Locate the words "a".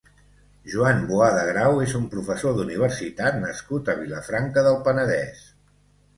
3.95-3.97